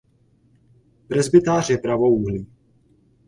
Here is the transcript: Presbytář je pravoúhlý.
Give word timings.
Presbytář 1.07 1.69
je 1.69 1.77
pravoúhlý. 1.77 2.47